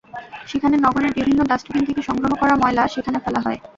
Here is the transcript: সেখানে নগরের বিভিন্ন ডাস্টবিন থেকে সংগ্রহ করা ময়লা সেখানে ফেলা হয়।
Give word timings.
সেখানে 0.47 0.75
নগরের 0.77 1.11
বিভিন্ন 1.17 1.39
ডাস্টবিন 1.43 1.83
থেকে 1.85 2.01
সংগ্রহ 2.01 2.31
করা 2.41 2.55
ময়লা 2.61 2.83
সেখানে 2.95 3.17
ফেলা 3.19 3.39
হয়। 3.45 3.59